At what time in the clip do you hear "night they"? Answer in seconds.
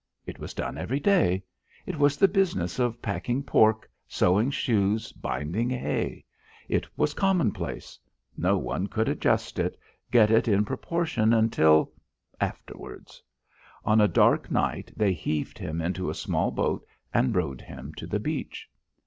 14.49-15.13